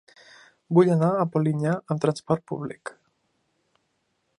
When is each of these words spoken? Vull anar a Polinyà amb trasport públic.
Vull 0.77 0.89
anar 0.93 1.09
a 1.15 1.27
Polinyà 1.35 1.75
amb 1.95 2.03
trasport 2.07 2.47
públic. 2.53 2.97